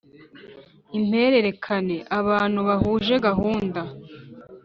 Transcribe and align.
impererekane 0.97 1.97
(abantu 2.19 2.59
bahuje 2.67 3.13
gahunda) 3.27 3.81